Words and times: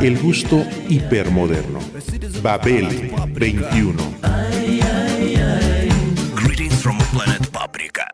El 0.00 0.18
gusto 0.18 0.64
hipermoderno. 0.88 1.80
Babel 2.42 3.10
21. 3.32 4.14
Greetings 6.34 6.82
from 6.82 6.98
planet 7.12 7.46
Paprika. 7.50 8.13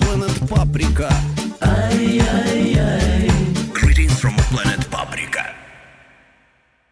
Paprika. 0.49 1.09
ay, 1.61 2.19
ay, 2.19 2.79
ay. 2.79 3.27
Greetings 3.73 4.19
from 4.19 4.35
planet 4.49 4.85
Paprika. 4.89 5.55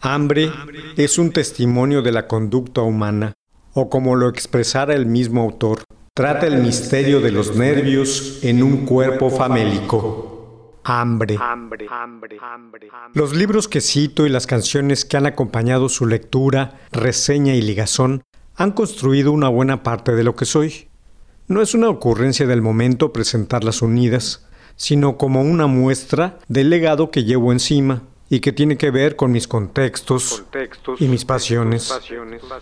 Hambre 0.02 0.52
es 0.98 1.18
un 1.18 1.32
testimonio 1.32 2.02
de 2.02 2.12
la 2.12 2.28
conducta 2.28 2.82
humana, 2.82 3.34
o 3.74 3.90
como 3.90 4.16
lo 4.16 4.30
expresara 4.30 4.94
el 4.94 5.06
mismo 5.06 5.42
autor, 5.42 5.84
trata 6.14 6.46
el 6.48 6.62
misterio 6.62 7.22
de 7.22 7.32
los 7.32 7.56
nervios 7.56 8.40
en 8.44 8.62
un 8.62 8.86
cuerpo 8.86 9.30
famélico. 9.30 10.82
Hambre. 10.84 11.38
Los 13.14 13.36
libros 13.36 13.68
que 13.68 13.82
cito 13.82 14.26
y 14.26 14.30
las 14.30 14.48
canciones 14.48 15.06
que 15.06 15.18
han 15.18 15.26
acompañado 15.26 15.90
su 15.90 16.06
lectura, 16.06 16.80
reseña 16.92 17.56
y 17.56 17.62
ligazón 17.62 18.24
han 18.56 18.72
construido 18.72 19.32
una 19.32 19.50
buena 19.50 19.84
parte 19.84 20.14
de 20.14 20.24
lo 20.24 20.36
que 20.36 20.46
soy. 20.46 20.89
No 21.50 21.64
es 21.64 21.74
una 21.74 21.90
ocurrencia 21.90 22.46
del 22.46 22.62
momento 22.62 23.12
presentarlas 23.12 23.82
unidas, 23.82 24.46
sino 24.76 25.18
como 25.18 25.42
una 25.42 25.66
muestra 25.66 26.38
del 26.48 26.70
legado 26.70 27.10
que 27.10 27.24
llevo 27.24 27.52
encima 27.52 28.04
y 28.30 28.40
que 28.40 28.52
tiene 28.52 28.78
que 28.78 28.92
ver 28.92 29.16
con 29.16 29.32
mis 29.32 29.48
contextos, 29.48 30.44
y 31.00 31.08
mis 31.08 31.26
pasiones. 31.26 31.92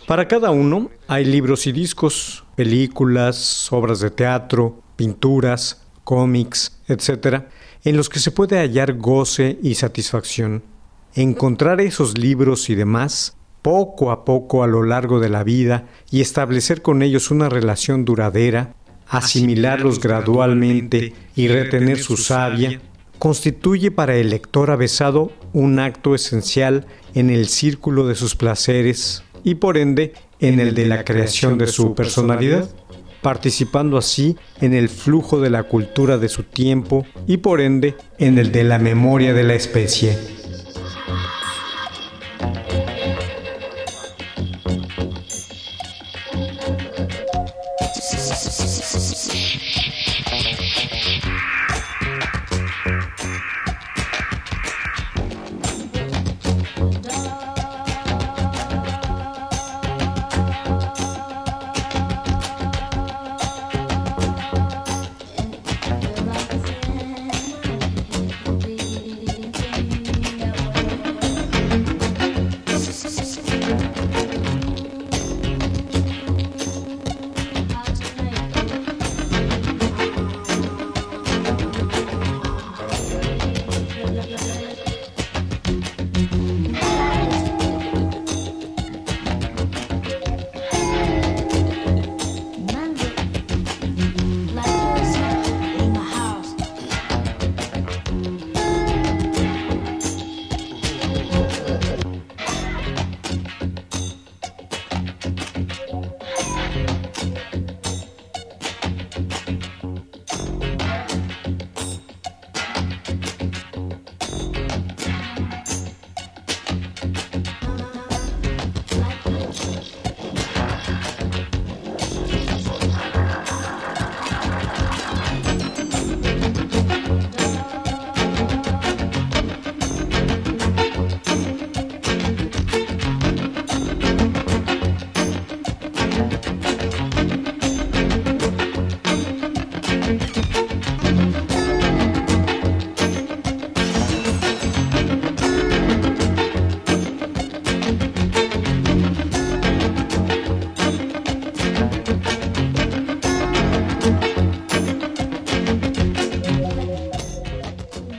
Para 0.07 0.29
cada 0.29 0.51
uno 0.51 0.89
hay 1.09 1.25
libros 1.25 1.67
y 1.67 1.73
discos, 1.73 2.45
películas, 2.55 3.67
obras 3.73 3.99
de 3.99 4.09
teatro, 4.09 4.81
pinturas, 4.95 5.85
cómics, 6.05 6.79
etc., 6.87 7.43
en 7.83 7.97
los 7.97 8.07
que 8.07 8.19
se 8.19 8.31
puede 8.31 8.57
hallar 8.57 8.93
goce 8.93 9.59
y 9.61 9.75
satisfacción. 9.75 10.63
Encontrar 11.13 11.81
esos 11.81 12.17
libros 12.17 12.69
y 12.69 12.75
demás 12.75 13.35
poco 13.67 14.11
a 14.11 14.23
poco 14.23 14.63
a 14.63 14.67
lo 14.67 14.83
largo 14.83 15.19
de 15.19 15.27
la 15.27 15.43
vida 15.43 15.89
y 16.09 16.21
establecer 16.21 16.81
con 16.81 17.01
ellos 17.01 17.31
una 17.31 17.49
relación 17.49 18.05
duradera, 18.05 18.76
asimilarlos 19.09 19.99
gradualmente 19.99 21.13
y 21.35 21.47
retener 21.47 21.99
su 21.99 22.17
savia, 22.17 22.81
constituye 23.19 23.91
para 23.91 24.15
el 24.15 24.29
lector 24.29 24.71
avesado 24.71 25.31
un 25.53 25.79
acto 25.79 26.13
esencial 26.15 26.85
en 27.13 27.29
el 27.29 27.47
círculo 27.47 28.07
de 28.07 28.15
sus 28.15 28.35
placeres 28.35 29.23
y 29.43 29.55
por 29.55 29.77
ende 29.77 30.13
en 30.39 30.59
el 30.59 30.75
de 30.75 30.85
la 30.85 31.03
creación 31.03 31.57
de 31.57 31.67
su 31.67 31.95
personalidad, 31.95 32.69
participando 33.21 33.97
así 33.97 34.37
en 34.61 34.73
el 34.73 34.89
flujo 34.89 35.39
de 35.39 35.49
la 35.49 35.63
cultura 35.63 36.17
de 36.17 36.29
su 36.29 36.43
tiempo 36.43 37.05
y 37.25 37.37
por 37.37 37.61
ende 37.61 37.95
en 38.19 38.37
el 38.37 38.51
de 38.51 38.63
la 38.63 38.77
memoria 38.77 39.33
de 39.33 39.43
la 39.43 39.55
especie. 39.55 40.36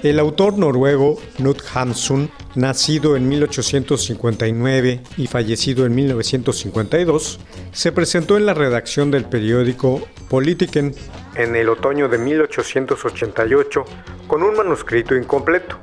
El 0.09 0.19
autor 0.21 0.57
noruego 0.57 1.21
Knut 1.37 1.61
Hamsun, 1.75 2.31
nacido 2.55 3.15
en 3.15 3.29
1859 3.29 5.03
y 5.19 5.27
fallecido 5.27 5.85
en 5.85 5.95
1952, 5.95 7.39
se 7.73 7.93
presentó 7.93 8.39
en 8.39 8.47
la 8.47 8.55
redacción 8.55 9.11
del 9.11 9.27
periódico 9.27 10.01
Politiken 10.31 10.95
en 11.35 11.57
el 11.57 11.69
otoño 11.69 12.09
de 12.09 12.17
1888 12.17 13.85
con 14.27 14.43
un 14.43 14.57
manuscrito 14.57 15.15
incompleto 15.15 15.77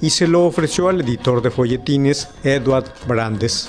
y 0.00 0.10
se 0.10 0.28
lo 0.28 0.44
ofreció 0.44 0.88
al 0.88 1.00
editor 1.00 1.42
de 1.42 1.50
folletines 1.50 2.28
Edward 2.44 2.92
Brandes. 3.08 3.68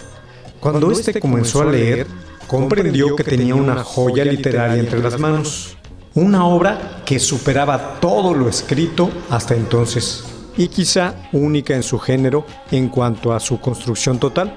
Cuando 0.60 0.92
éste 0.92 1.20
comenzó 1.20 1.64
a 1.64 1.72
leer, 1.72 2.06
comprendió 2.46 3.16
que 3.16 3.24
tenía 3.24 3.56
una 3.56 3.84
joya 3.84 4.26
literaria 4.26 4.80
entre 4.80 5.00
las 5.00 5.20
manos 5.20 5.76
una 6.16 6.46
obra 6.46 7.02
que 7.06 7.20
superaba 7.20 8.00
todo 8.00 8.34
lo 8.34 8.48
escrito 8.48 9.10
hasta 9.30 9.56
entonces. 9.56 10.30
y 10.56 10.68
quizá 10.68 11.16
única 11.32 11.76
en 11.76 11.82
su 11.82 11.98
género 11.98 12.46
en 12.70 12.90
cuanto 12.90 13.34
a 13.34 13.40
su 13.40 13.60
construcción 13.60 14.20
total. 14.20 14.56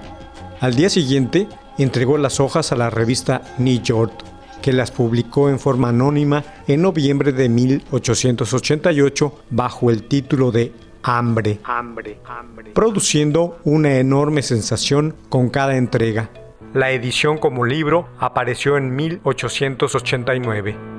Al 0.61 0.75
día 0.75 0.91
siguiente, 0.91 1.49
entregó 1.79 2.19
las 2.19 2.39
hojas 2.39 2.71
a 2.71 2.77
la 2.77 2.91
revista 2.91 3.41
New 3.57 3.81
York, 3.81 4.13
que 4.61 4.75
las 4.75 4.91
publicó 4.91 5.49
en 5.49 5.59
forma 5.59 5.89
anónima 5.89 6.45
en 6.67 6.83
noviembre 6.83 7.33
de 7.33 7.49
1888 7.49 9.33
bajo 9.49 9.91
el 9.91 10.03
título 10.03 10.51
de 10.51 10.75
Hambre, 11.03 11.61
produciendo 12.75 13.59
una 13.65 13.95
enorme 13.95 14.43
sensación 14.43 15.15
con 15.31 15.49
cada 15.49 15.77
entrega. 15.77 16.29
La 16.75 16.91
edición 16.91 17.39
como 17.39 17.65
libro 17.65 18.09
apareció 18.19 18.77
en 18.77 18.95
1889. 18.95 20.96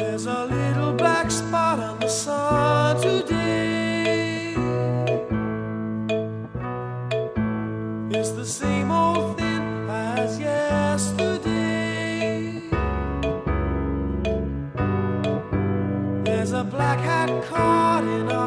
There's 0.00 0.24
a 0.24 0.46
little 0.46 0.94
black 0.94 1.30
spot 1.30 1.78
on 1.78 2.00
the 2.00 2.08
sun 2.08 3.02
today. 3.02 4.54
It's 8.08 8.30
the 8.30 8.46
same 8.46 8.90
old 8.90 9.36
thing 9.36 9.90
as 9.90 10.40
yesterday. 10.40 11.42
There's 16.24 16.52
a 16.52 16.64
black 16.64 17.00
hat 17.00 17.28
caught 17.44 18.04
in 18.04 18.30
a 18.30 18.39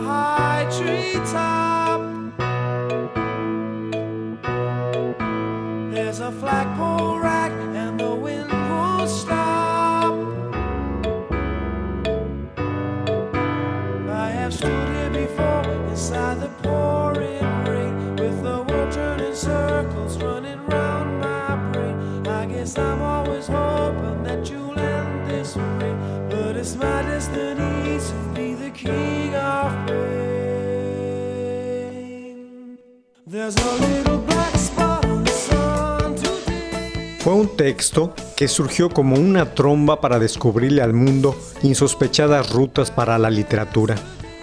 texto 37.55 38.13
que 38.35 38.47
surgió 38.47 38.89
como 38.89 39.15
una 39.15 39.53
tromba 39.53 40.01
para 40.01 40.19
descubrirle 40.19 40.81
al 40.81 40.93
mundo 40.93 41.35
insospechadas 41.61 42.51
rutas 42.51 42.91
para 42.91 43.17
la 43.17 43.29
literatura. 43.29 43.95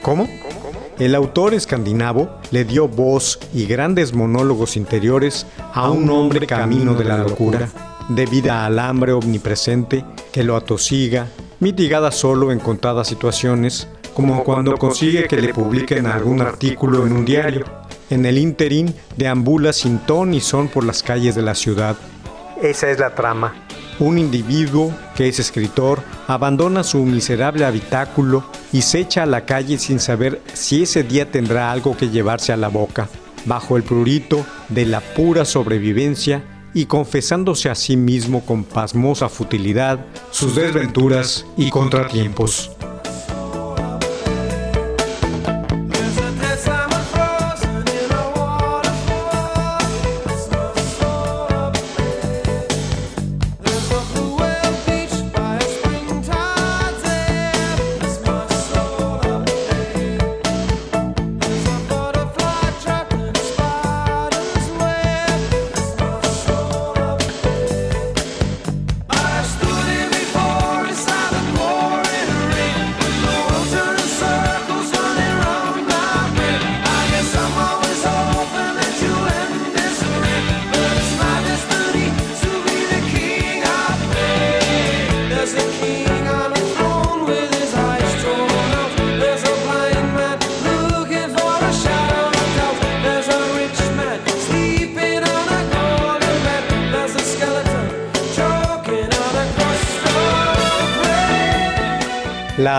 ¿Cómo? 0.02 0.28
El 0.98 1.14
autor 1.14 1.54
escandinavo 1.54 2.28
le 2.50 2.64
dio 2.64 2.86
voz 2.86 3.38
y 3.54 3.64
grandes 3.64 4.12
monólogos 4.12 4.76
interiores 4.76 5.46
a 5.72 5.90
un 5.90 6.10
hombre 6.10 6.46
camino 6.46 6.94
de 6.94 7.04
la 7.04 7.16
locura, 7.16 7.70
debida 8.10 8.66
al 8.66 8.78
hambre 8.78 9.12
omnipresente 9.12 10.04
que 10.30 10.44
lo 10.44 10.56
atosiga, 10.56 11.26
mitigada 11.58 12.12
solo 12.12 12.52
en 12.52 12.58
contadas 12.58 13.08
situaciones, 13.08 13.88
como 14.14 14.44
cuando 14.44 14.76
consigue 14.76 15.24
que 15.24 15.40
le 15.40 15.54
publiquen 15.54 16.06
algún 16.06 16.42
artículo 16.42 17.06
en 17.06 17.12
un 17.12 17.24
diario. 17.24 17.64
En 18.10 18.26
el 18.26 18.36
interín 18.36 18.94
deambula 19.16 19.72
sin 19.72 20.00
ton 20.00 20.34
y 20.34 20.40
son 20.40 20.68
por 20.68 20.84
las 20.84 21.02
calles 21.02 21.34
de 21.34 21.42
la 21.42 21.54
ciudad, 21.54 21.96
esa 22.62 22.90
es 22.90 22.98
la 22.98 23.14
trama. 23.14 23.54
Un 23.98 24.18
individuo 24.18 24.94
que 25.14 25.28
es 25.28 25.38
escritor 25.38 26.02
abandona 26.26 26.82
su 26.82 27.04
miserable 27.04 27.64
habitáculo 27.64 28.44
y 28.72 28.82
se 28.82 29.00
echa 29.00 29.24
a 29.24 29.26
la 29.26 29.44
calle 29.44 29.78
sin 29.78 30.00
saber 30.00 30.40
si 30.54 30.82
ese 30.82 31.02
día 31.02 31.30
tendrá 31.30 31.70
algo 31.70 31.96
que 31.96 32.08
llevarse 32.08 32.52
a 32.52 32.56
la 32.56 32.68
boca, 32.68 33.08
bajo 33.44 33.76
el 33.76 33.82
prurito 33.82 34.46
de 34.68 34.86
la 34.86 35.00
pura 35.00 35.44
sobrevivencia 35.44 36.42
y 36.72 36.86
confesándose 36.86 37.68
a 37.68 37.74
sí 37.74 37.96
mismo 37.96 38.44
con 38.46 38.64
pasmosa 38.64 39.28
futilidad 39.28 40.06
sus 40.30 40.54
desventuras 40.54 41.44
y 41.56 41.68
contratiempos. 41.68 42.70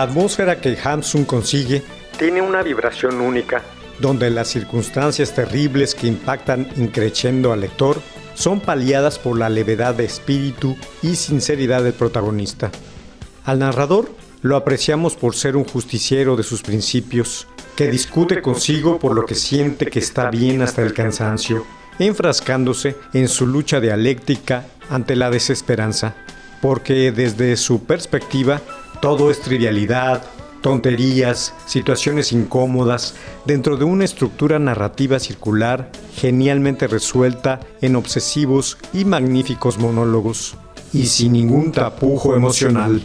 La 0.02 0.08
atmósfera 0.08 0.60
que 0.60 0.76
Hamsun 0.82 1.24
consigue 1.24 1.80
tiene 2.18 2.42
una 2.42 2.64
vibración 2.64 3.20
única, 3.20 3.62
donde 4.00 4.30
las 4.30 4.48
circunstancias 4.48 5.32
terribles 5.32 5.94
que 5.94 6.08
impactan 6.08 6.68
increciendo 6.74 7.52
al 7.52 7.60
lector 7.60 8.02
son 8.34 8.58
paliadas 8.58 9.20
por 9.20 9.38
la 9.38 9.48
levedad 9.48 9.94
de 9.94 10.04
espíritu 10.04 10.76
y 11.02 11.14
sinceridad 11.14 11.84
del 11.84 11.92
protagonista. 11.92 12.72
Al 13.44 13.60
narrador 13.60 14.10
lo 14.40 14.56
apreciamos 14.56 15.14
por 15.14 15.36
ser 15.36 15.56
un 15.56 15.64
justiciero 15.64 16.34
de 16.34 16.42
sus 16.42 16.62
principios, 16.62 17.46
que 17.76 17.88
discute 17.88 18.42
consigo 18.42 18.98
por 18.98 19.14
lo 19.14 19.24
que 19.24 19.36
siente 19.36 19.86
que 19.86 20.00
está 20.00 20.30
bien 20.30 20.62
hasta 20.62 20.82
el 20.82 20.94
cansancio, 20.94 21.64
enfrascándose 22.00 22.96
en 23.12 23.28
su 23.28 23.46
lucha 23.46 23.78
dialéctica 23.78 24.66
ante 24.90 25.14
la 25.14 25.30
desesperanza, 25.30 26.16
porque 26.60 27.12
desde 27.12 27.56
su 27.56 27.84
perspectiva 27.84 28.60
todo 29.02 29.32
es 29.32 29.40
trivialidad, 29.40 30.22
tonterías, 30.60 31.52
situaciones 31.66 32.30
incómodas, 32.30 33.16
dentro 33.44 33.76
de 33.76 33.82
una 33.84 34.04
estructura 34.04 34.60
narrativa 34.60 35.18
circular 35.18 35.90
genialmente 36.14 36.86
resuelta 36.86 37.58
en 37.80 37.96
obsesivos 37.96 38.78
y 38.92 39.04
magníficos 39.04 39.76
monólogos, 39.76 40.54
y 40.92 41.06
sin 41.06 41.32
ningún 41.32 41.72
tapujo 41.72 42.36
emocional. 42.36 43.02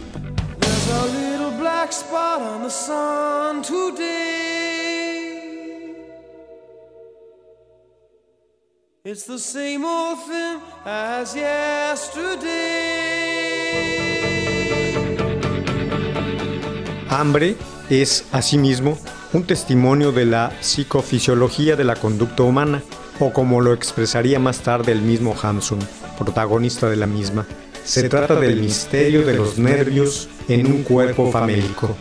Hambre 17.19 17.55
es, 17.89 18.25
asimismo, 18.31 18.95
un 19.33 19.43
testimonio 19.43 20.11
de 20.11 20.25
la 20.25 20.51
psicofisiología 20.61 21.75
de 21.75 21.83
la 21.83 21.95
conducta 21.95 22.43
humana, 22.43 22.83
o 23.19 23.33
como 23.33 23.59
lo 23.59 23.73
expresaría 23.73 24.39
más 24.39 24.59
tarde 24.59 24.91
el 24.91 25.01
mismo 25.01 25.35
Hamsun, 25.41 25.79
protagonista 26.19 26.87
de 26.89 26.95
la 26.95 27.07
misma. 27.07 27.47
Se 27.83 28.07
trata 28.07 28.35
del 28.35 28.61
misterio 28.61 29.25
de 29.25 29.33
los 29.33 29.57
nervios 29.57 30.29
en 30.47 30.67
un 30.67 30.83
cuerpo 30.83 31.31
famélico. 31.31 31.95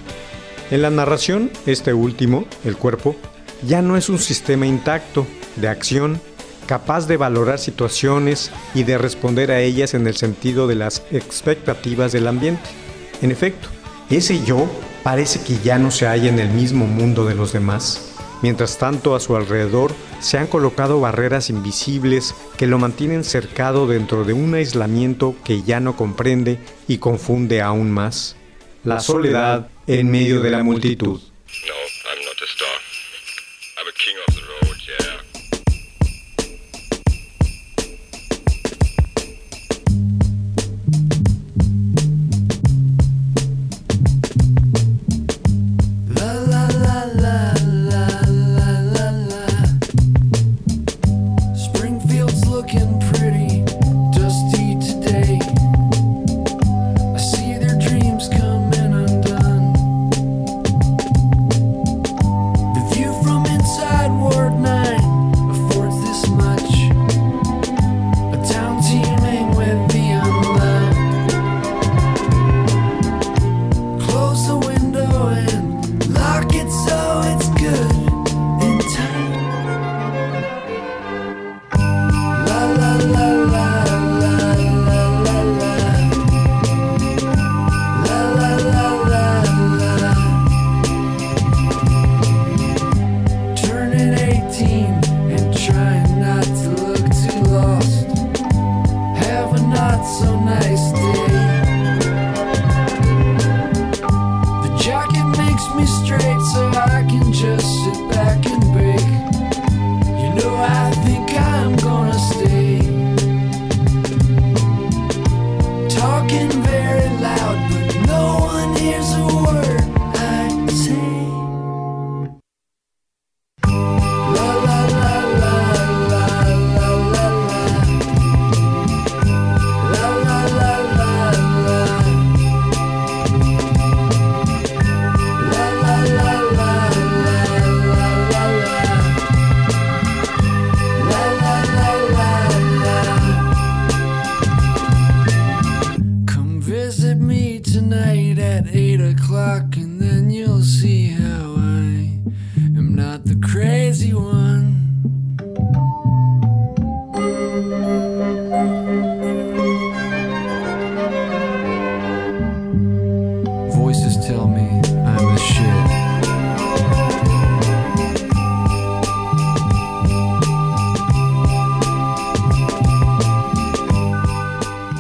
En 0.71 0.83
la 0.83 0.91
narración, 0.91 1.51
este 1.65 1.95
último, 1.95 2.45
el 2.65 2.77
cuerpo, 2.77 3.17
ya 3.67 3.81
no 3.81 3.97
es 3.97 4.11
un 4.11 4.19
sistema 4.19 4.67
intacto 4.67 5.27
de 5.57 5.69
acción 5.69 6.21
capaz 6.67 7.07
de 7.07 7.17
valorar 7.17 7.59
situaciones 7.59 8.51
y 8.75 8.83
de 8.83 8.99
responder 8.99 9.51
a 9.51 9.61
ellas 9.61 9.95
en 9.95 10.07
el 10.07 10.17
sentido 10.17 10.67
de 10.67 10.75
las 10.75 11.05
expectativas 11.11 12.13
del 12.13 12.27
ambiente. 12.27 12.69
En 13.23 13.31
efecto, 13.31 13.69
ese 14.11 14.45
yo 14.45 14.69
parece 15.07 15.39
que 15.39 15.57
ya 15.63 15.79
no 15.79 15.93
se 15.93 16.07
halla 16.07 16.29
en 16.29 16.41
el 16.41 16.49
mismo 16.49 16.85
mundo 16.85 17.27
de 17.27 17.37
los 17.37 17.53
demás. 17.53 18.13
Mientras 18.43 18.77
tanto, 18.77 19.15
a 19.15 19.21
su 19.21 19.37
alrededor 19.37 19.95
se 20.19 20.37
han 20.37 20.49
colocado 20.49 20.99
barreras 20.99 21.49
invisibles 21.49 22.35
que 22.57 22.67
lo 22.67 22.81
mantienen 22.81 23.23
cercado 23.23 23.87
dentro 23.87 24.25
de 24.25 24.33
un 24.33 24.55
aislamiento 24.55 25.37
que 25.45 25.63
ya 25.63 25.79
no 25.79 25.97
comprende 25.97 26.59
y 26.89 26.99
confunde 26.99 27.63
aún 27.63 27.93
más. 27.93 28.35
La 28.83 28.99
soledad 28.99 29.69
en 29.87 30.11
medio 30.11 30.41
de 30.41 30.51
la 30.51 30.65
multitud. 30.65 31.21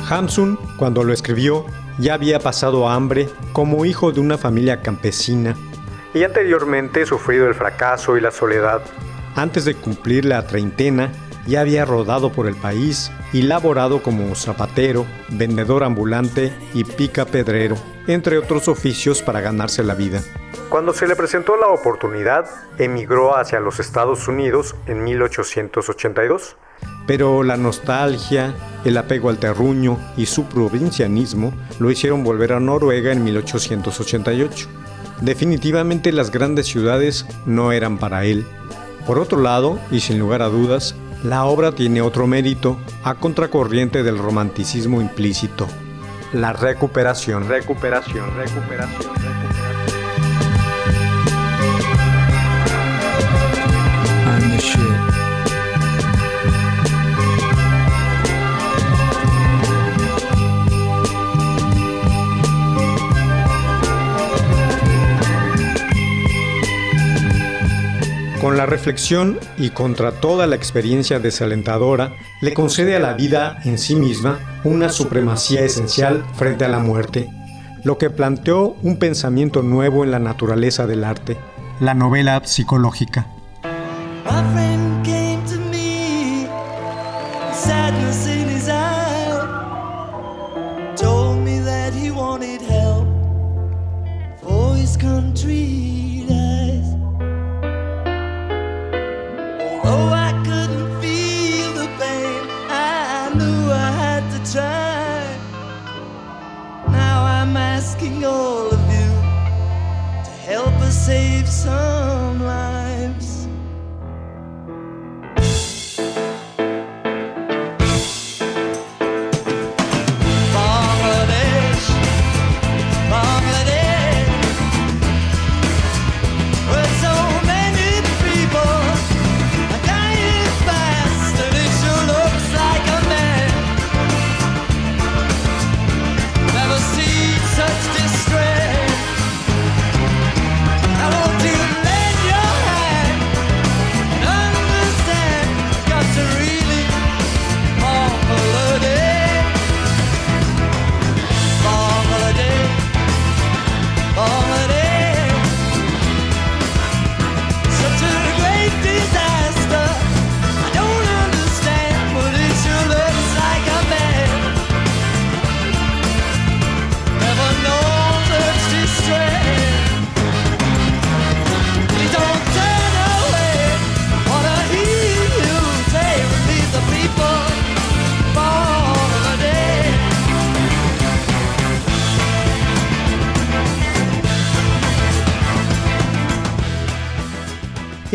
Hamsun, 0.08 0.56
cuando 0.76 1.02
lo 1.02 1.12
escribió, 1.12 1.66
ya 1.98 2.14
había 2.14 2.38
pasado 2.38 2.88
hambre 2.88 3.28
como 3.52 3.84
hijo 3.84 4.12
de 4.12 4.20
una 4.20 4.38
familia 4.38 4.82
campesina 4.82 5.56
y 6.14 6.22
anteriormente 6.22 7.04
sufrido 7.04 7.46
el 7.46 7.54
fracaso 7.54 8.16
y 8.16 8.20
la 8.20 8.30
soledad. 8.30 8.80
Antes 9.34 9.64
de 9.64 9.74
cumplir 9.74 10.24
la 10.24 10.46
treintena, 10.46 11.12
ya 11.46 11.60
había 11.60 11.84
rodado 11.84 12.32
por 12.32 12.46
el 12.46 12.56
país 12.56 13.12
y 13.32 13.42
laborado 13.42 14.02
como 14.02 14.34
zapatero, 14.34 15.06
vendedor 15.28 15.84
ambulante 15.84 16.52
y 16.72 16.84
pica 16.84 17.26
pedrero, 17.26 17.76
entre 18.06 18.38
otros 18.38 18.68
oficios 18.68 19.22
para 19.22 19.40
ganarse 19.40 19.82
la 19.84 19.94
vida. 19.94 20.22
Cuando 20.70 20.94
se 20.94 21.06
le 21.06 21.16
presentó 21.16 21.56
la 21.56 21.68
oportunidad, 21.68 22.48
emigró 22.78 23.36
hacia 23.36 23.60
los 23.60 23.78
Estados 23.78 24.26
Unidos 24.26 24.74
en 24.86 25.04
1882. 25.04 26.56
Pero 27.06 27.42
la 27.42 27.56
nostalgia, 27.56 28.54
el 28.84 28.96
apego 28.96 29.30
al 29.30 29.38
terruño 29.38 29.98
y 30.16 30.26
su 30.26 30.44
provincianismo 30.44 31.52
lo 31.78 31.90
hicieron 31.90 32.24
volver 32.24 32.52
a 32.52 32.60
Noruega 32.60 33.12
en 33.12 33.24
1888. 33.24 34.68
Definitivamente 35.20 36.12
las 36.12 36.30
grandes 36.30 36.66
ciudades 36.66 37.26
no 37.46 37.72
eran 37.72 37.98
para 37.98 38.24
él. 38.24 38.46
Por 39.06 39.18
otro 39.18 39.40
lado, 39.40 39.78
y 39.90 40.00
sin 40.00 40.18
lugar 40.18 40.42
a 40.42 40.48
dudas, 40.48 40.94
la 41.22 41.44
obra 41.44 41.72
tiene 41.72 42.02
otro 42.02 42.26
mérito 42.26 42.76
a 43.02 43.14
contracorriente 43.14 44.02
del 44.02 44.18
romanticismo 44.18 45.00
implícito. 45.00 45.66
La 46.32 46.52
recuperación, 46.52 47.48
recuperación, 47.48 48.26
recuperación, 48.36 49.14
recuperación. 49.16 49.56
Con 68.46 68.56
la 68.56 68.64
reflexión 68.64 69.40
y 69.58 69.70
contra 69.70 70.12
toda 70.12 70.46
la 70.46 70.54
experiencia 70.54 71.18
desalentadora, 71.18 72.14
le 72.40 72.54
concede 72.54 72.94
a 72.94 73.00
la 73.00 73.14
vida 73.14 73.58
en 73.64 73.76
sí 73.76 73.96
misma 73.96 74.38
una 74.62 74.88
supremacía 74.88 75.62
esencial 75.62 76.24
frente 76.36 76.64
a 76.64 76.68
la 76.68 76.78
muerte, 76.78 77.28
lo 77.82 77.98
que 77.98 78.08
planteó 78.08 78.76
un 78.84 79.00
pensamiento 79.00 79.64
nuevo 79.64 80.04
en 80.04 80.12
la 80.12 80.20
naturaleza 80.20 80.86
del 80.86 81.02
arte, 81.02 81.36
la 81.80 81.94
novela 81.94 82.40
psicológica. 82.44 83.26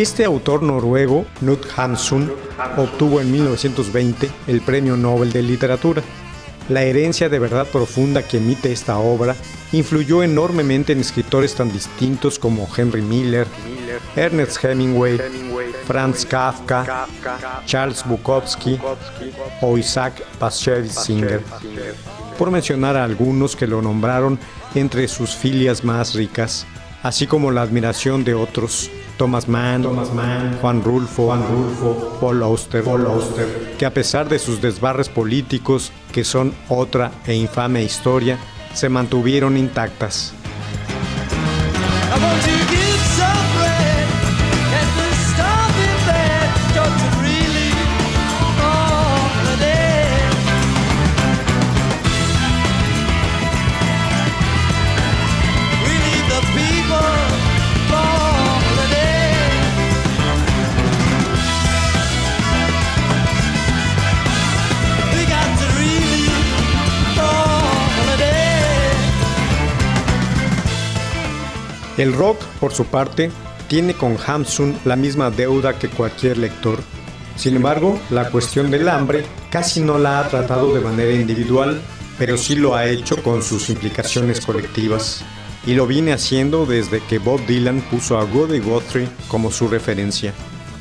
Este 0.01 0.25
autor 0.25 0.63
noruego, 0.63 1.27
Knut 1.41 1.63
Hamsun, 1.77 2.33
obtuvo 2.75 3.21
en 3.21 3.31
1920 3.31 4.31
el 4.47 4.61
Premio 4.61 4.97
Nobel 4.97 5.31
de 5.31 5.43
Literatura. 5.43 6.01
La 6.69 6.81
herencia 6.81 7.29
de 7.29 7.37
verdad 7.37 7.67
profunda 7.67 8.23
que 8.23 8.37
emite 8.37 8.71
esta 8.71 8.97
obra 8.97 9.35
influyó 9.71 10.23
enormemente 10.23 10.93
en 10.93 11.01
escritores 11.01 11.53
tan 11.53 11.71
distintos 11.71 12.39
como 12.39 12.67
Henry 12.75 13.03
Miller, 13.03 13.45
Ernest 14.15 14.65
Hemingway, 14.65 15.19
Franz 15.85 16.25
Kafka, 16.25 17.05
Charles 17.67 18.03
Bukowski 18.03 18.79
o 19.61 19.77
Isaac 19.77 20.23
Bashevis 20.39 20.95
Singer, 20.95 21.43
por 22.39 22.49
mencionar 22.49 22.97
a 22.97 23.03
algunos 23.03 23.55
que 23.55 23.67
lo 23.67 23.83
nombraron 23.83 24.39
entre 24.73 25.07
sus 25.07 25.35
filias 25.35 25.83
más 25.83 26.15
ricas, 26.15 26.65
así 27.03 27.27
como 27.27 27.51
la 27.51 27.61
admiración 27.61 28.23
de 28.23 28.33
otros, 28.33 28.89
Thomas 29.21 29.47
Mann, 29.47 29.83
Juan 30.63 30.81
Rulfo, 30.81 31.27
Paul 32.19 32.41
Auster, 32.41 32.83
que 33.77 33.85
a 33.85 33.93
pesar 33.93 34.27
de 34.27 34.39
sus 34.39 34.61
desbarres 34.61 35.09
políticos, 35.09 35.91
que 36.11 36.23
son 36.23 36.55
otra 36.69 37.11
e 37.27 37.35
infame 37.35 37.83
historia, 37.83 38.39
se 38.73 38.89
mantuvieron 38.89 39.57
intactas. 39.57 40.33
El 72.01 72.13
rock, 72.13 72.41
por 72.59 72.73
su 72.73 72.85
parte, 72.85 73.29
tiene 73.67 73.93
con 73.93 74.17
Hamsun 74.17 74.75
la 74.85 74.95
misma 74.95 75.29
deuda 75.29 75.77
que 75.77 75.87
cualquier 75.87 76.39
lector. 76.39 76.79
Sin 77.35 77.55
embargo, 77.55 77.99
la 78.09 78.31
cuestión 78.31 78.71
del 78.71 78.89
hambre 78.89 79.23
casi 79.51 79.81
no 79.81 79.99
la 79.99 80.19
ha 80.19 80.27
tratado 80.27 80.73
de 80.73 80.81
manera 80.81 81.11
individual, 81.11 81.79
pero 82.17 82.37
sí 82.37 82.55
lo 82.55 82.73
ha 82.73 82.87
hecho 82.87 83.21
con 83.21 83.43
sus 83.43 83.69
implicaciones 83.69 84.43
colectivas. 84.43 85.23
Y 85.63 85.75
lo 85.75 85.85
viene 85.85 86.11
haciendo 86.11 86.65
desde 86.65 87.03
que 87.03 87.19
Bob 87.19 87.45
Dylan 87.45 87.81
puso 87.81 88.17
a 88.17 88.25
Woody 88.25 88.57
Guthrie 88.57 89.07
como 89.27 89.51
su 89.51 89.67
referencia. 89.67 90.33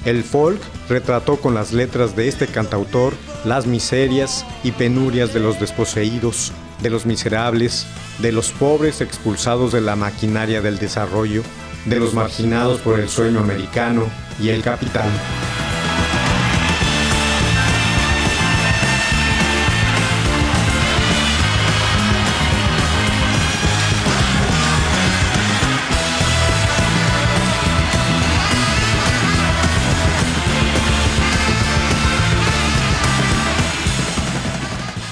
El 0.06 0.24
folk 0.24 0.62
retrató 0.88 1.36
con 1.36 1.52
las 1.52 1.74
letras 1.74 2.16
de 2.16 2.28
este 2.28 2.46
cantautor 2.46 3.12
las 3.44 3.66
miserias 3.66 4.46
y 4.64 4.72
penurias 4.72 5.34
de 5.34 5.40
los 5.40 5.60
desposeídos, 5.60 6.54
de 6.82 6.90
los 6.90 7.06
miserables, 7.06 7.86
de 8.18 8.32
los 8.32 8.52
pobres 8.52 9.00
expulsados 9.00 9.72
de 9.72 9.80
la 9.80 9.96
maquinaria 9.96 10.60
del 10.60 10.78
desarrollo, 10.78 11.42
de 11.84 11.98
los 11.98 12.14
marginados 12.14 12.80
por 12.80 13.00
el 13.00 13.08
sueño 13.08 13.40
americano 13.40 14.06
y 14.40 14.50
el 14.50 14.62
capital. 14.62 15.08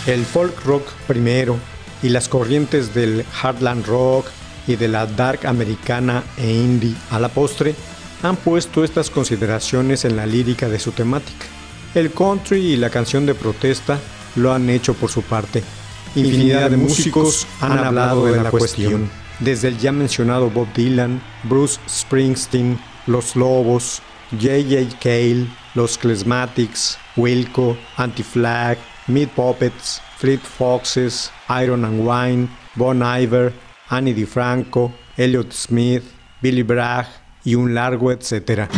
El 0.09 0.25
folk 0.25 0.65
rock 0.65 0.91
primero 1.07 1.59
y 2.03 2.09
las 2.09 2.31
corrientes 2.31 2.95
del 2.95 3.27
hardland 3.43 3.85
rock 3.85 4.27
y 4.67 4.77
de 4.77 4.89
la 4.89 5.05
dark 5.05 5.47
americana 5.47 6.25
e 6.39 6.51
indie 6.51 6.95
a 7.11 7.19
la 7.19 7.29
postre 7.29 7.75
han 8.23 8.37
puesto 8.37 8.85
estas 8.85 9.11
consideraciones 9.11 10.07
en 10.07 10.17
la 10.17 10.25
lírica 10.25 10.71
de 10.71 10.79
su 10.79 10.93
temática. 10.93 11.45
El 11.95 12.11
country 12.11 12.59
y 12.59 12.77
la 12.77 12.89
canción 12.89 13.27
de 13.27 13.35
protesta 13.35 13.99
lo 14.37 14.55
han 14.55 14.71
hecho 14.71 14.95
por 14.95 15.11
su 15.11 15.21
parte. 15.21 15.63
Infinidad 16.15 16.71
de 16.71 16.79
músicos 16.79 17.47
han 17.61 17.77
hablado 17.77 18.25
de 18.25 18.43
la 18.43 18.51
cuestión, 18.51 19.11
desde 19.41 19.69
el 19.69 19.77
ya 19.77 19.93
mencionado 19.93 20.49
Bob 20.49 20.73
Dylan, 20.73 21.21
Bruce 21.43 21.79
Springsteen, 21.87 22.81
Los 23.07 23.37
Lobos, 23.37 24.01
J.J. 24.31 24.99
Cale, 25.03 25.49
Los 25.75 25.99
Klesmatics, 25.99 26.97
Wilco, 27.15 27.77
Anti-Flag, 27.99 28.79
Meat 29.09 29.35
Puppets, 29.35 30.01
Fleet 30.19 30.41
Foxes, 30.41 31.31
Iron 31.49 31.85
and 31.85 32.07
Wine, 32.07 32.49
Bon 32.77 33.03
Iver, 33.03 33.53
Annie 33.91 34.15
DiFranco, 34.15 34.93
Elliot 35.17 35.53
Smith, 35.53 36.05
Billy 36.43 36.63
Bragg 36.63 37.07
y 37.45 37.55
un 37.55 37.75
largo 37.75 38.13
etcétera. 38.13 38.69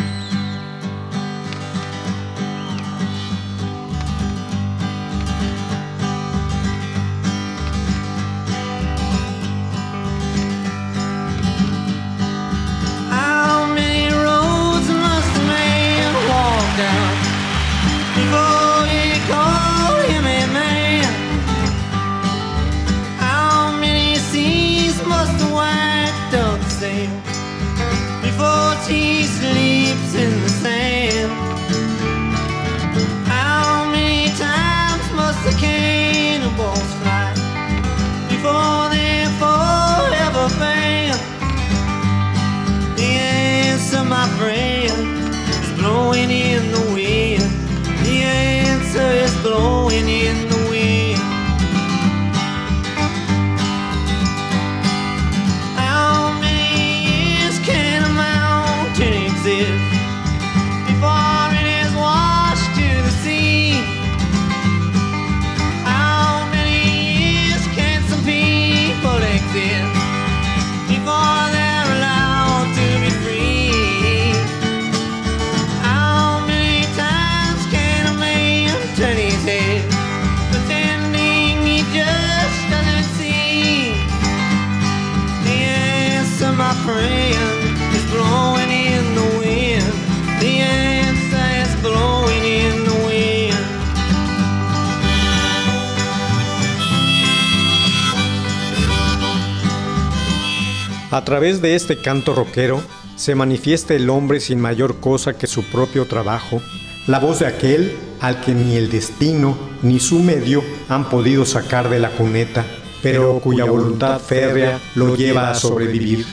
A 101.10 101.24
través 101.24 101.60
de 101.60 101.74
este 101.74 102.00
canto 102.00 102.36
rockero 102.36 102.80
se 103.16 103.34
manifiesta 103.34 103.94
el 103.94 104.08
hombre 104.10 104.38
sin 104.38 104.60
mayor 104.60 105.00
cosa 105.00 105.36
que 105.36 105.48
su 105.48 105.64
propio 105.64 106.06
trabajo, 106.06 106.62
la 107.08 107.18
voz 107.18 107.40
de 107.40 107.46
aquel 107.46 107.96
al 108.20 108.40
que 108.40 108.54
ni 108.54 108.76
el 108.76 108.90
destino 108.90 109.58
ni 109.82 109.98
su 109.98 110.20
medio 110.20 110.62
han 110.88 111.08
podido 111.08 111.44
sacar 111.44 111.90
de 111.90 111.98
la 111.98 112.10
cuneta, 112.10 112.64
pero 113.02 113.40
cuya 113.40 113.64
voluntad 113.64 114.20
férrea 114.20 114.78
lo 114.94 115.16
lleva 115.16 115.50
a 115.50 115.54
sobrevivir. 115.56 116.24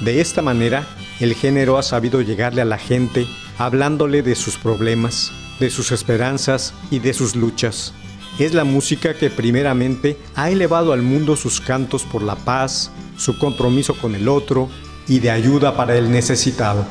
De 0.00 0.20
esta 0.20 0.42
manera, 0.42 0.84
el 1.20 1.34
género 1.34 1.78
ha 1.78 1.84
sabido 1.84 2.20
llegarle 2.20 2.62
a 2.62 2.66
la 2.66 2.78
gente 2.78 3.28
hablándole 3.58 4.22
de 4.22 4.34
sus 4.34 4.56
problemas, 4.56 5.30
de 5.60 5.70
sus 5.70 5.92
esperanzas 5.92 6.74
y 6.90 6.98
de 6.98 7.14
sus 7.14 7.36
luchas. 7.36 7.94
Es 8.40 8.54
la 8.54 8.64
música 8.64 9.14
que 9.14 9.30
primeramente 9.30 10.18
ha 10.34 10.50
elevado 10.50 10.92
al 10.92 11.02
mundo 11.02 11.36
sus 11.36 11.60
cantos 11.60 12.02
por 12.02 12.22
la 12.22 12.34
paz, 12.34 12.90
su 13.16 13.38
compromiso 13.38 13.94
con 13.94 14.14
el 14.14 14.28
otro 14.28 14.68
y 15.08 15.18
de 15.20 15.30
ayuda 15.30 15.76
para 15.76 15.96
el 15.96 16.10
necesitado. 16.10 16.84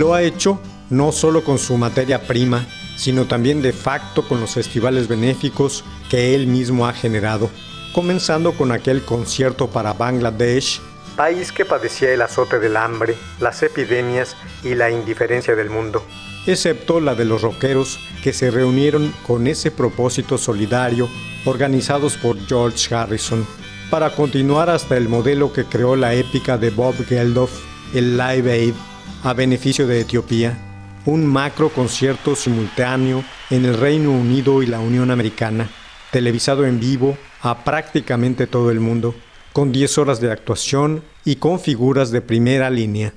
Lo 0.00 0.14
ha 0.14 0.22
hecho 0.22 0.58
no 0.88 1.12
solo 1.12 1.44
con 1.44 1.58
su 1.58 1.76
materia 1.76 2.22
prima, 2.22 2.66
sino 2.96 3.26
también 3.26 3.60
de 3.60 3.74
facto 3.74 4.26
con 4.26 4.40
los 4.40 4.54
festivales 4.54 5.08
benéficos 5.08 5.84
que 6.08 6.34
él 6.34 6.46
mismo 6.46 6.86
ha 6.86 6.94
generado, 6.94 7.50
comenzando 7.92 8.52
con 8.52 8.72
aquel 8.72 9.02
concierto 9.02 9.68
para 9.68 9.92
Bangladesh, 9.92 10.80
país 11.16 11.52
que 11.52 11.66
padecía 11.66 12.14
el 12.14 12.22
azote 12.22 12.58
del 12.58 12.78
hambre, 12.78 13.14
las 13.40 13.62
epidemias 13.62 14.36
y 14.64 14.74
la 14.74 14.90
indiferencia 14.90 15.54
del 15.54 15.68
mundo, 15.68 16.02
excepto 16.46 16.98
la 16.98 17.14
de 17.14 17.26
los 17.26 17.42
rockeros 17.42 18.00
que 18.24 18.32
se 18.32 18.50
reunieron 18.50 19.12
con 19.26 19.46
ese 19.46 19.70
propósito 19.70 20.38
solidario 20.38 21.10
organizados 21.44 22.16
por 22.16 22.38
George 22.46 22.94
Harrison, 22.94 23.46
para 23.90 24.14
continuar 24.14 24.70
hasta 24.70 24.96
el 24.96 25.10
modelo 25.10 25.52
que 25.52 25.66
creó 25.66 25.94
la 25.94 26.14
épica 26.14 26.56
de 26.56 26.70
Bob 26.70 26.94
Geldof, 27.06 27.50
el 27.92 28.16
Live 28.16 28.50
Aid, 28.50 28.74
a 29.22 29.34
beneficio 29.34 29.86
de 29.86 30.00
Etiopía, 30.00 30.56
un 31.04 31.26
macro 31.26 31.68
concierto 31.68 32.34
simultáneo 32.34 33.22
en 33.50 33.64
el 33.64 33.76
Reino 33.76 34.10
Unido 34.12 34.62
y 34.62 34.66
la 34.66 34.80
Unión 34.80 35.10
Americana, 35.10 35.68
televisado 36.10 36.64
en 36.64 36.80
vivo 36.80 37.16
a 37.42 37.64
prácticamente 37.64 38.46
todo 38.46 38.70
el 38.70 38.80
mundo, 38.80 39.14
con 39.52 39.72
10 39.72 39.98
horas 39.98 40.20
de 40.20 40.30
actuación 40.30 41.02
y 41.24 41.36
con 41.36 41.60
figuras 41.60 42.10
de 42.10 42.20
primera 42.22 42.70
línea. 42.70 43.12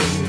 you. 0.00 0.23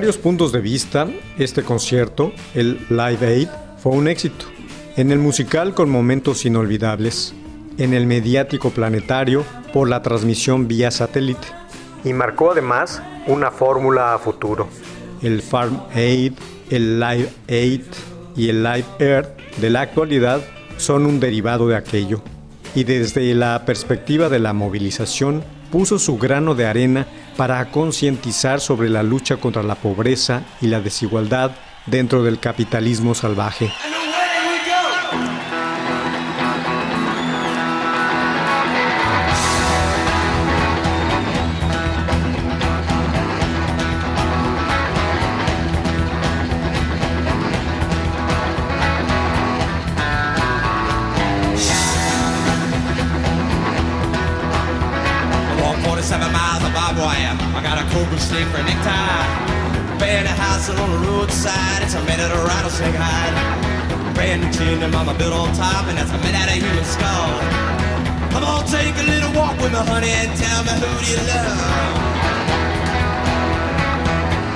Varios 0.00 0.16
puntos 0.16 0.50
de 0.50 0.60
vista, 0.60 1.10
este 1.36 1.62
concierto, 1.62 2.32
el 2.54 2.78
Live 2.88 3.18
Aid, 3.20 3.48
fue 3.76 3.92
un 3.92 4.08
éxito. 4.08 4.46
En 4.96 5.10
el 5.10 5.18
musical 5.18 5.74
con 5.74 5.90
momentos 5.90 6.46
inolvidables, 6.46 7.34
en 7.76 7.92
el 7.92 8.06
mediático 8.06 8.70
planetario 8.70 9.44
por 9.74 9.90
la 9.90 10.00
transmisión 10.00 10.66
vía 10.66 10.90
satélite. 10.90 11.46
Y 12.02 12.14
marcó 12.14 12.52
además 12.52 13.02
una 13.26 13.50
fórmula 13.50 14.14
a 14.14 14.18
futuro. 14.18 14.68
El 15.20 15.42
Farm 15.42 15.78
Aid, 15.94 16.32
el 16.70 16.98
Live 16.98 17.28
Aid 17.50 17.82
y 18.34 18.48
el 18.48 18.62
Live 18.62 18.86
Earth 19.00 19.38
de 19.60 19.68
la 19.68 19.82
actualidad 19.82 20.40
son 20.78 21.04
un 21.04 21.20
derivado 21.20 21.68
de 21.68 21.76
aquello. 21.76 22.22
Y 22.74 22.84
desde 22.84 23.34
la 23.34 23.66
perspectiva 23.66 24.30
de 24.30 24.38
la 24.38 24.54
movilización, 24.54 25.44
puso 25.70 25.98
su 25.98 26.16
grano 26.16 26.54
de 26.54 26.64
arena 26.64 27.06
para 27.40 27.70
concientizar 27.70 28.60
sobre 28.60 28.90
la 28.90 29.02
lucha 29.02 29.38
contra 29.38 29.62
la 29.62 29.74
pobreza 29.74 30.42
y 30.60 30.66
la 30.66 30.82
desigualdad 30.82 31.52
dentro 31.86 32.22
del 32.22 32.38
capitalismo 32.38 33.14
salvaje. 33.14 33.72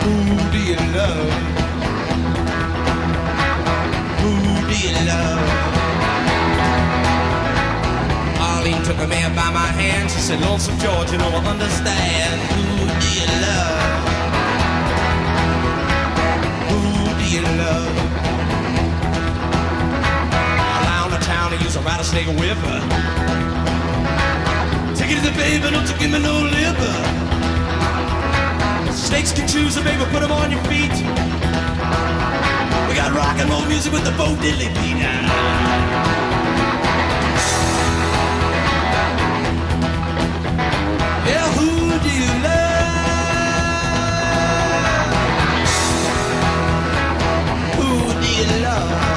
Who 0.04 0.12
do 0.52 0.58
you 0.58 0.76
love? 0.92 1.32
Who 4.20 4.32
do 4.68 4.76
you 4.86 5.06
love? 5.06 5.64
Took 8.84 8.98
a 8.98 9.06
man 9.06 9.34
by 9.34 9.50
my 9.50 9.66
hand. 9.80 10.10
She 10.10 10.18
said, 10.18 10.42
Lonesome 10.42 10.78
George, 10.78 11.10
you 11.10 11.16
know 11.16 11.30
I 11.30 11.40
understand. 11.46 12.38
Who 12.52 12.84
do 13.00 13.08
you 13.16 13.26
love? 13.46 14.04
Who 16.68 16.80
do 17.16 17.24
you 17.24 17.40
love? 17.62 17.96
Around 20.84 21.10
the 21.12 21.20
town, 21.24 21.54
a. 22.28 22.74
Take 24.94 25.12
it 25.12 25.14
to 25.16 25.22
baby, 25.34 25.70
don't 25.70 25.88
you 25.88 25.96
give 25.98 26.10
me 26.10 26.18
no 26.18 26.42
liver. 26.42 27.23
Snakes 29.04 29.32
can 29.32 29.46
choose 29.46 29.76
a 29.76 29.82
baby, 29.82 30.02
put 30.10 30.20
them 30.20 30.32
on 30.32 30.50
your 30.50 30.62
feet. 30.64 30.90
We 32.88 32.94
got 32.96 33.12
rock 33.14 33.38
and 33.38 33.50
roll 33.50 33.66
music 33.66 33.92
with 33.92 34.04
the 34.04 34.10
Bo 34.12 34.34
Diddley 34.36 34.68
beat. 34.74 34.96
Yeah, 41.28 41.46
who 41.52 41.98
do 42.04 42.10
you 42.20 42.30
love? 42.42 42.94
Who 47.76 47.88
do 48.22 48.28
you 48.34 48.46
love? 48.62 49.13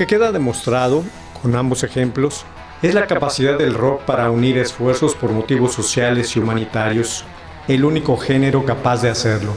Que 0.00 0.06
queda 0.06 0.32
demostrado 0.32 1.04
con 1.42 1.54
ambos 1.54 1.82
ejemplos 1.82 2.46
es 2.80 2.94
la 2.94 3.06
capacidad 3.06 3.58
del 3.58 3.74
rock 3.74 4.00
para 4.04 4.30
unir 4.30 4.56
esfuerzos 4.56 5.14
por 5.14 5.30
motivos 5.30 5.74
sociales 5.74 6.34
y 6.34 6.38
humanitarios, 6.38 7.26
el 7.68 7.84
único 7.84 8.16
género 8.16 8.64
capaz 8.64 9.02
de 9.02 9.10
hacerlo. 9.10 9.52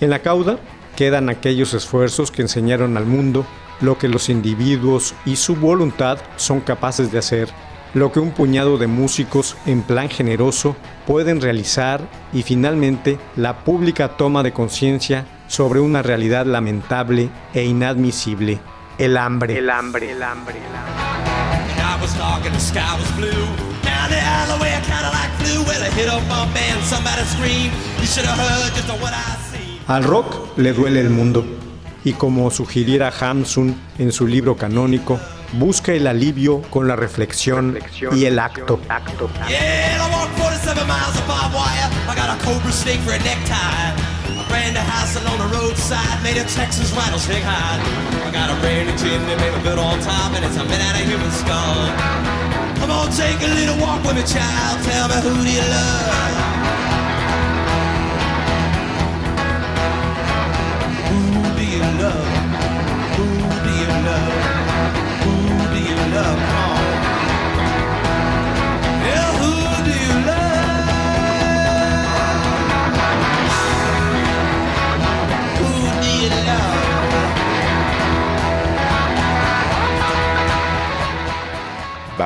En 0.00 0.08
la 0.08 0.20
cauda 0.20 0.58
quedan 0.96 1.28
aquellos 1.28 1.74
esfuerzos 1.74 2.30
que 2.30 2.40
enseñaron 2.40 2.96
al 2.96 3.04
mundo 3.04 3.44
lo 3.82 3.98
que 3.98 4.08
los 4.08 4.30
individuos 4.30 5.14
y 5.26 5.36
su 5.36 5.54
voluntad 5.54 6.16
son 6.36 6.60
capaces 6.60 7.12
de 7.12 7.18
hacer, 7.18 7.50
lo 7.92 8.10
que 8.10 8.20
un 8.20 8.30
puñado 8.30 8.78
de 8.78 8.86
músicos 8.86 9.54
en 9.66 9.82
plan 9.82 10.08
generoso 10.08 10.76
pueden 11.06 11.42
realizar 11.42 12.00
y 12.32 12.42
finalmente 12.42 13.18
la 13.36 13.64
pública 13.64 14.16
toma 14.16 14.42
de 14.42 14.54
conciencia 14.54 15.26
sobre 15.46 15.80
una 15.80 16.00
realidad 16.00 16.46
lamentable 16.46 17.28
e 17.52 17.64
inadmisible, 17.64 18.60
el 18.98 19.16
hambre. 19.16 19.58
El 19.58 19.70
hambre, 19.70 20.12
el 20.12 20.22
hambre, 20.22 20.58
el. 20.58 20.74
Al 29.86 30.04
rock 30.04 30.58
le 30.58 30.72
duele 30.72 31.00
el 31.00 31.10
mundo, 31.10 31.44
y 32.04 32.12
como 32.12 32.50
sugiriera 32.50 33.12
Hamsun 33.20 33.76
en 33.98 34.12
su 34.12 34.26
libro 34.26 34.56
canónico, 34.56 35.20
busca 35.52 35.92
el 35.92 36.06
alivio 36.06 36.62
con 36.62 36.88
la 36.88 36.96
reflexión 36.96 37.78
y 38.12 38.24
el 38.24 38.38
acto. 38.38 38.80
Yeah, 39.48 39.94
I 44.54 44.62
walked 44.62 44.62
47 44.62 44.62
miles 44.62 44.62
of 44.62 44.62
barbed 44.62 44.62
wire. 44.62 44.62
I 44.62 44.62
got 44.62 44.62
a 44.62 44.62
cobra 44.62 44.62
snake 44.62 44.62
for 44.62 44.62
a 44.62 44.62
necktie. 44.62 44.62
I 44.62 44.62
brand 44.62 44.76
a 44.76 44.84
house 44.84 45.16
along 45.16 45.38
the 45.38 45.50
roadside, 45.50 46.22
made 46.22 46.36
a 46.36 46.44
Texas 46.44 46.92
rattlesnake 46.92 47.42
hide. 47.42 47.80
I 47.80 48.30
got 48.30 48.50
a 48.50 48.60
brand 48.60 48.88
new 48.88 48.96
chimney, 48.96 49.36
made 49.36 49.54
a 49.54 49.62
built 49.62 49.78
on 49.78 50.00
top, 50.00 50.32
and 50.34 50.44
it's 50.44 50.56
a 50.56 50.64
made 50.64 50.80
out 50.80 50.94
of 50.94 51.06
human 51.06 51.30
skull. 51.30 51.88
Come 52.78 52.90
on, 52.90 53.10
take 53.12 53.40
a 53.40 53.50
little 53.50 53.78
walk 53.80 54.04
with 54.04 54.16
me, 54.16 54.22
child. 54.22 54.82
Tell 54.84 55.08
me 55.08 55.16
who 55.22 55.42
do 55.42 55.50
you 55.50 55.66
love? 55.66 56.14
Who 61.10 61.20
do 61.56 61.64
you 61.64 61.82
love? 62.02 62.53